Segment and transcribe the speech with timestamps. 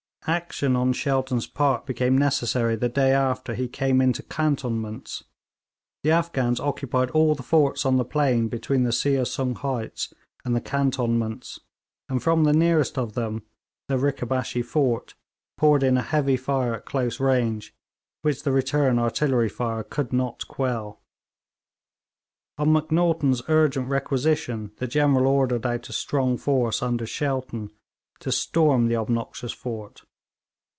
[0.27, 5.23] Action on Shelton's part became necessary the day after he came into cantonments.
[6.03, 10.13] The Afghans occupied all the forts on the plain between the Seah Sung heights
[10.45, 11.61] and the cantonments,
[12.07, 13.41] and from the nearest of them,
[13.87, 15.15] the Rikabashee fort,
[15.57, 17.73] poured in a heavy fire at close range,
[18.21, 21.01] which the return artillery fire could not quell.
[22.59, 27.71] On Macnaghten's urgent requisition the General ordered out a strong force, under Shelton,
[28.19, 30.03] to storm the obnoxious fort.